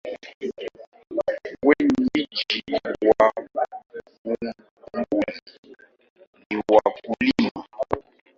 Wenyeji 1.67 2.59
wa 3.09 3.29
Bumbuli 4.93 5.75
ni 6.53 6.61
wakulima. 6.71 7.63